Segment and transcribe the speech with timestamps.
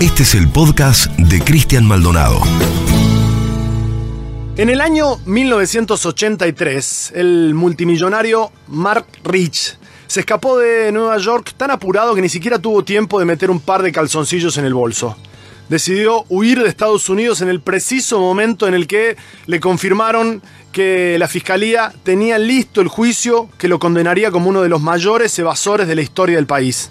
[0.00, 2.42] Este es el podcast de Cristian Maldonado.
[4.58, 12.14] En el año 1983, el multimillonario Mark Rich se escapó de Nueva York tan apurado
[12.14, 15.16] que ni siquiera tuvo tiempo de meter un par de calzoncillos en el bolso.
[15.70, 19.16] Decidió huir de Estados Unidos en el preciso momento en el que
[19.46, 20.42] le confirmaron
[20.72, 25.38] que la fiscalía tenía listo el juicio que lo condenaría como uno de los mayores
[25.38, 26.90] evasores de la historia del país.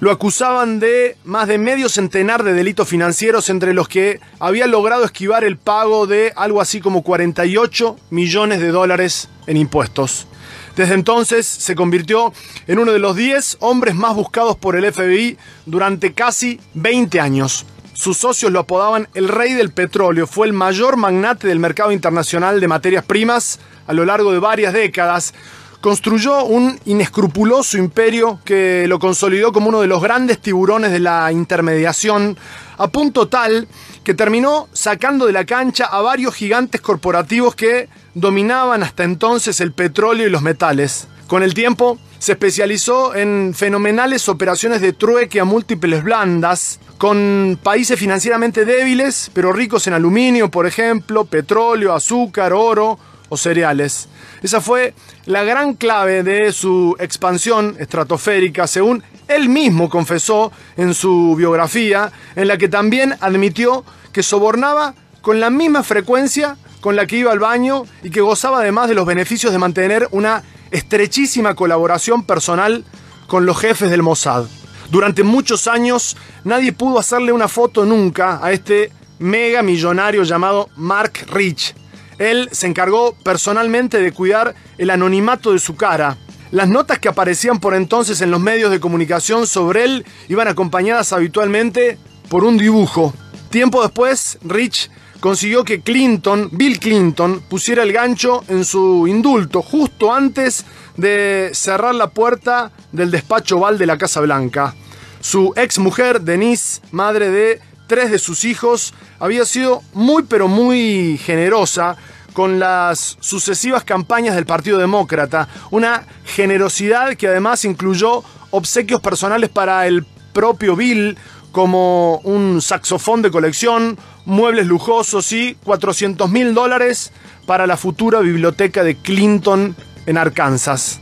[0.00, 5.04] Lo acusaban de más de medio centenar de delitos financieros entre los que había logrado
[5.04, 10.28] esquivar el pago de algo así como 48 millones de dólares en impuestos.
[10.76, 12.32] Desde entonces se convirtió
[12.68, 15.36] en uno de los 10 hombres más buscados por el FBI
[15.66, 17.66] durante casi 20 años.
[17.92, 22.60] Sus socios lo apodaban el rey del petróleo, fue el mayor magnate del mercado internacional
[22.60, 23.58] de materias primas
[23.88, 25.34] a lo largo de varias décadas,
[25.80, 31.30] construyó un inescrupuloso imperio que lo consolidó como uno de los grandes tiburones de la
[31.32, 32.36] intermediación,
[32.76, 33.68] a punto tal
[34.04, 39.72] que terminó sacando de la cancha a varios gigantes corporativos que dominaban hasta entonces el
[39.72, 41.08] petróleo y los metales.
[41.26, 47.98] Con el tiempo, se especializó en fenomenales operaciones de trueque a múltiples blandas, con países
[47.98, 54.08] financieramente débiles, pero ricos en aluminio, por ejemplo, petróleo, azúcar, oro o cereales.
[54.42, 54.94] Esa fue
[55.26, 62.48] la gran clave de su expansión estratosférica, según él mismo confesó en su biografía, en
[62.48, 67.38] la que también admitió que sobornaba con la misma frecuencia con la que iba al
[67.38, 72.84] baño y que gozaba además de los beneficios de mantener una estrechísima colaboración personal
[73.26, 74.44] con los jefes del Mossad.
[74.90, 81.26] Durante muchos años nadie pudo hacerle una foto nunca a este mega millonario llamado Mark
[81.32, 81.74] Rich,
[82.18, 86.16] él se encargó personalmente de cuidar el anonimato de su cara.
[86.50, 91.12] Las notas que aparecían por entonces en los medios de comunicación sobre él iban acompañadas
[91.12, 93.12] habitualmente por un dibujo.
[93.50, 100.14] Tiempo después, Rich consiguió que Clinton, Bill Clinton, pusiera el gancho en su indulto justo
[100.14, 100.64] antes
[100.96, 104.74] de cerrar la puerta del despacho oval de la Casa Blanca.
[105.20, 111.18] Su ex mujer, Denise, madre de tres de sus hijos, había sido muy pero muy
[111.24, 111.96] generosa
[112.32, 119.88] con las sucesivas campañas del Partido Demócrata, una generosidad que además incluyó obsequios personales para
[119.88, 121.18] el propio Bill,
[121.50, 127.10] como un saxofón de colección, muebles lujosos y 400 mil dólares
[127.46, 129.74] para la futura biblioteca de Clinton
[130.06, 131.00] en Arkansas.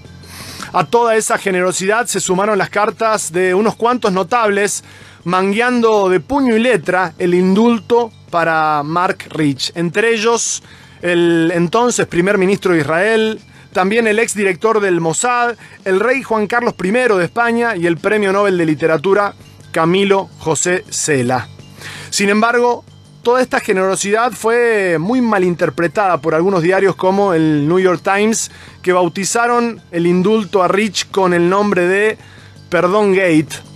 [0.72, 4.84] A toda esa generosidad se sumaron las cartas de unos cuantos notables
[5.26, 10.62] mangueando de puño y letra el indulto para Mark Rich, entre ellos
[11.02, 13.40] el entonces primer ministro de Israel,
[13.72, 18.32] también el exdirector del Mossad, el rey Juan Carlos I de España y el premio
[18.32, 19.34] Nobel de Literatura
[19.72, 21.48] Camilo José Cela.
[22.10, 22.84] Sin embargo,
[23.24, 28.52] toda esta generosidad fue muy mal interpretada por algunos diarios como el New York Times,
[28.80, 32.16] que bautizaron el indulto a Rich con el nombre de
[32.70, 33.66] Perdón Gate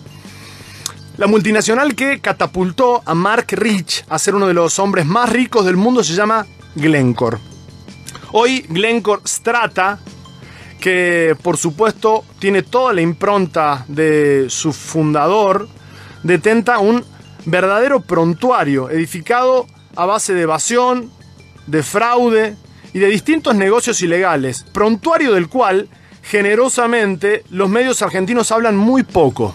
[1.21, 5.67] la multinacional que catapultó a Mark Rich a ser uno de los hombres más ricos
[5.67, 7.37] del mundo se llama Glencore.
[8.33, 9.99] Hoy Glencore Strata,
[10.81, 15.69] que por supuesto tiene toda la impronta de su fundador,
[16.23, 17.05] detenta un
[17.45, 19.67] verdadero prontuario edificado
[19.97, 21.11] a base de evasión,
[21.67, 22.57] de fraude
[22.95, 25.87] y de distintos negocios ilegales, prontuario del cual
[26.23, 29.55] generosamente los medios argentinos hablan muy poco.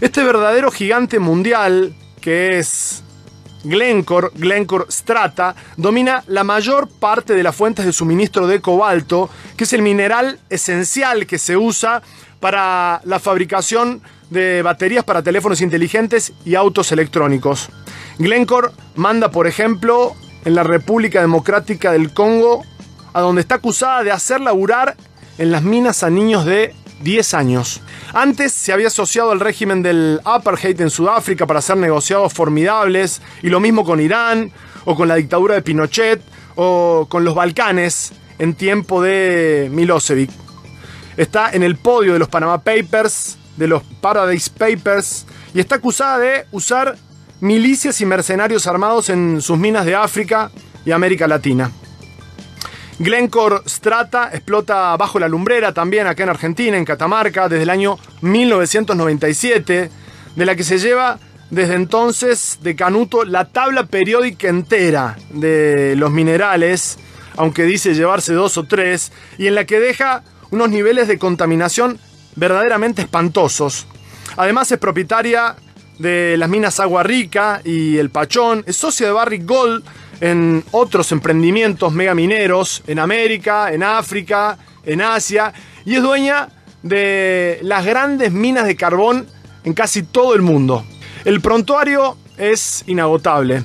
[0.00, 3.02] Este verdadero gigante mundial, que es
[3.64, 9.64] Glencore, Glencore Strata, domina la mayor parte de las fuentes de suministro de cobalto, que
[9.64, 12.02] es el mineral esencial que se usa
[12.40, 17.70] para la fabricación de baterías para teléfonos inteligentes y autos electrónicos.
[18.18, 20.14] Glencore manda, por ejemplo,
[20.44, 22.66] en la República Democrática del Congo,
[23.14, 24.94] a donde está acusada de hacer laburar
[25.38, 27.80] en las minas a niños de 10 años.
[28.12, 33.48] Antes se había asociado al régimen del apartheid en Sudáfrica para hacer negociados formidables, y
[33.48, 34.52] lo mismo con Irán,
[34.84, 36.22] o con la dictadura de Pinochet,
[36.54, 40.30] o con los Balcanes en tiempo de Milosevic.
[41.16, 46.18] Está en el podio de los Panama Papers, de los Paradise Papers, y está acusada
[46.18, 46.96] de usar
[47.40, 50.50] milicias y mercenarios armados en sus minas de África
[50.84, 51.70] y América Latina.
[52.98, 57.98] Glencore Strata explota bajo la lumbrera también acá en Argentina, en Catamarca, desde el año
[58.22, 59.90] 1997,
[60.34, 61.18] de la que se lleva
[61.50, 66.98] desde entonces de Canuto la tabla periódica entera de los minerales,
[67.36, 71.98] aunque dice llevarse dos o tres, y en la que deja unos niveles de contaminación
[72.34, 73.86] verdaderamente espantosos.
[74.38, 75.54] Además es propietaria
[75.98, 79.84] de las minas Agua Rica y El Pachón, es socia de Barrick Gold
[80.20, 85.52] en otros emprendimientos megamineros en América, en África, en Asia,
[85.84, 86.48] y es dueña
[86.82, 89.26] de las grandes minas de carbón
[89.64, 90.84] en casi todo el mundo.
[91.24, 93.64] El prontuario es inagotable.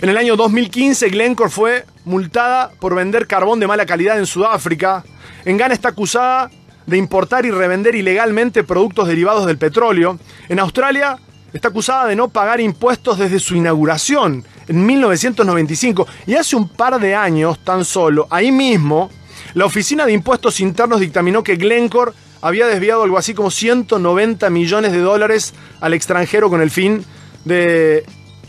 [0.00, 5.04] En el año 2015, Glencore fue multada por vender carbón de mala calidad en Sudáfrica.
[5.44, 6.50] En Ghana está acusada
[6.86, 10.18] de importar y revender ilegalmente productos derivados del petróleo.
[10.48, 11.18] En Australia
[11.52, 17.00] está acusada de no pagar impuestos desde su inauguración en 1995 y hace un par
[17.00, 19.10] de años tan solo, ahí mismo,
[19.54, 24.92] la Oficina de Impuestos Internos dictaminó que Glencore había desviado algo así como 190 millones
[24.92, 27.04] de dólares al extranjero con el fin
[27.44, 28.04] de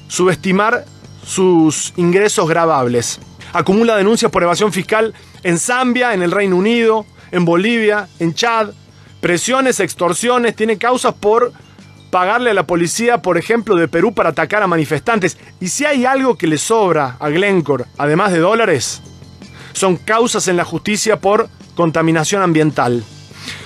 [0.08, 0.86] subestimar
[1.26, 3.20] sus ingresos grabables.
[3.54, 8.70] Acumula denuncias por evasión fiscal en Zambia, en el Reino Unido, en Bolivia, en Chad,
[9.22, 11.52] presiones, extorsiones, tiene causas por
[12.10, 15.38] pagarle a la policía, por ejemplo, de Perú para atacar a manifestantes.
[15.60, 19.02] Y si hay algo que le sobra a Glencore, además de dólares,
[19.74, 23.04] son causas en la justicia por contaminación ambiental.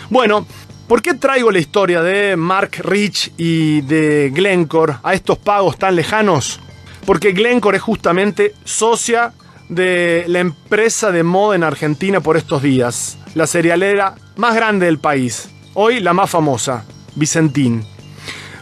[0.09, 0.45] Bueno,
[0.88, 5.95] ¿por qué traigo la historia de Mark Rich y de Glencore a estos pagos tan
[5.95, 6.59] lejanos?
[7.05, 9.33] Porque Glencore es justamente socia
[9.69, 14.99] de la empresa de moda en Argentina por estos días, la cerealera más grande del
[14.99, 16.83] país, hoy la más famosa,
[17.15, 17.85] Vicentín.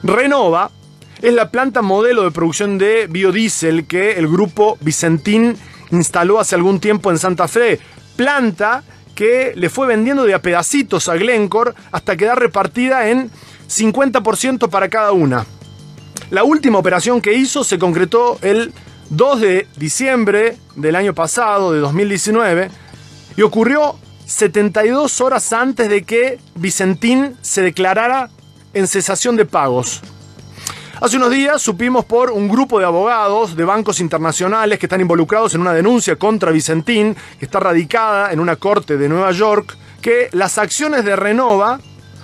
[0.03, 0.71] Renova
[1.21, 5.57] es la planta modelo de producción de biodiesel que el grupo Vicentín
[5.91, 7.79] instaló hace algún tiempo en Santa Fe.
[8.15, 8.83] Planta
[9.15, 13.29] que le fue vendiendo de a pedacitos a Glencore hasta quedar repartida en
[13.67, 15.45] 50% para cada una.
[16.29, 18.73] La última operación que hizo se concretó el
[19.09, 22.69] 2 de diciembre del año pasado, de 2019,
[23.35, 23.95] y ocurrió
[24.25, 28.29] 72 horas antes de que Vicentín se declarara
[28.73, 30.01] en cesación de pagos.
[31.01, 35.55] Hace unos días supimos por un grupo de abogados de bancos internacionales que están involucrados
[35.55, 40.27] en una denuncia contra Vicentín, que está radicada en una corte de Nueva York, que
[40.33, 41.79] las acciones de Renova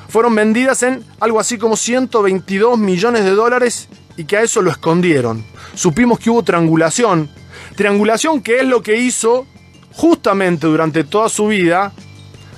[0.10, 3.88] fueron vendidas en algo así como 122 millones de dólares
[4.18, 5.46] y que a eso lo escondieron.
[5.74, 7.30] Supimos que hubo triangulación.
[7.76, 9.48] Triangulación que es lo que hizo
[9.94, 11.94] justamente durante toda su vida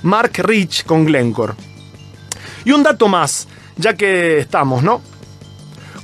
[0.02, 1.54] Mark Rich con Glencore.
[2.64, 3.48] Y un dato más,
[3.78, 5.00] ya que estamos, ¿no?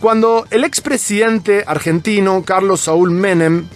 [0.00, 3.66] Cuando el expresidente argentino Carlos Saúl Menem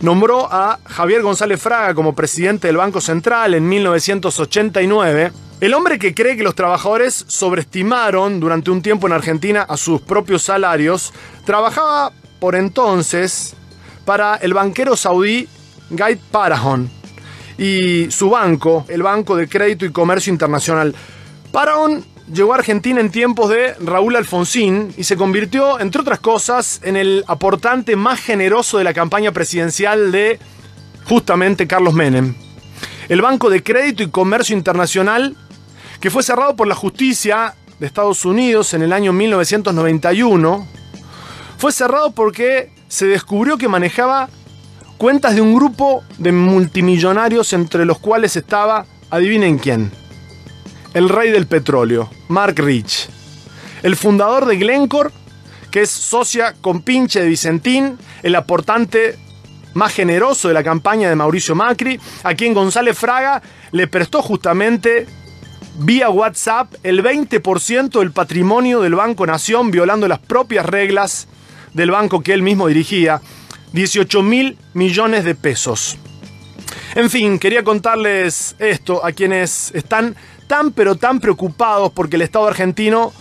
[0.00, 6.14] nombró a Javier González Fraga como presidente del Banco Central en 1989, el hombre que
[6.14, 11.12] cree que los trabajadores sobreestimaron durante un tiempo en Argentina a sus propios salarios,
[11.44, 13.54] trabajaba por entonces
[14.04, 15.48] para el banquero saudí
[15.90, 16.90] Guy Parahon
[17.58, 20.94] y su banco, el Banco de Crédito y Comercio Internacional.
[21.50, 26.80] Parahon llegó a Argentina en tiempos de Raúl Alfonsín y se convirtió, entre otras cosas,
[26.82, 30.38] en el aportante más generoso de la campaña presidencial de
[31.04, 32.34] justamente Carlos Menem.
[33.08, 35.36] El Banco de Crédito y Comercio Internacional,
[36.00, 40.66] que fue cerrado por la justicia de Estados Unidos en el año 1991,
[41.56, 44.28] fue cerrado porque se descubrió que manejaba
[44.98, 49.90] cuentas de un grupo de multimillonarios entre los cuales estaba, adivinen quién,
[50.94, 53.08] el rey del petróleo, Mark Rich,
[53.82, 55.10] el fundador de Glencore,
[55.70, 59.18] que es socia con pinche de Vicentín, el aportante
[59.74, 65.06] más generoso de la campaña de Mauricio Macri, a quien González Fraga le prestó justamente
[65.78, 71.28] vía WhatsApp el 20% del patrimonio del Banco Nación, violando las propias reglas
[71.74, 73.20] del banco que él mismo dirigía,
[73.72, 75.98] 18 mil millones de pesos.
[76.94, 82.48] En fin, quería contarles esto a quienes están tan pero tan preocupados porque el Estado
[82.48, 83.12] argentino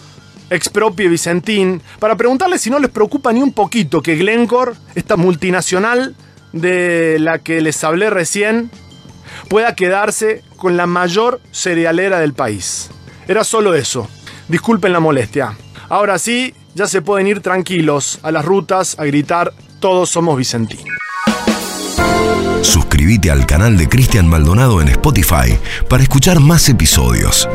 [0.50, 6.16] expropie Vicentín, para preguntarles si no les preocupa ni un poquito que Glencore, esta multinacional
[6.54, 8.72] de la que les hablé recién,
[9.50, 12.90] pueda quedarse con la mayor cerealera del país.
[13.28, 14.08] Era solo eso.
[14.48, 15.58] Disculpen la molestia.
[15.90, 20.80] Ahora sí, ya se pueden ir tranquilos a las rutas a gritar Todos somos Vicentín.
[23.08, 27.48] Suscríbete al canal de Cristian Maldonado en Spotify para escuchar más episodios.